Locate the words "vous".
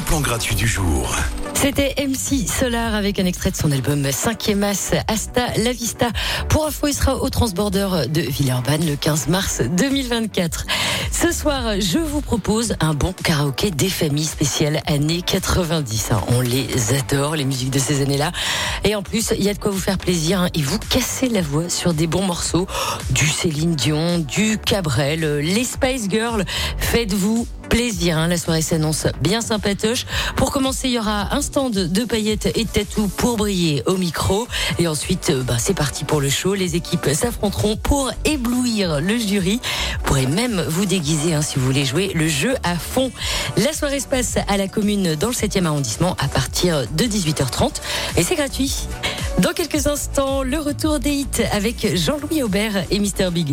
11.98-12.20, 19.70-19.78, 20.62-20.78, 39.98-40.04, 40.68-40.86, 41.58-41.64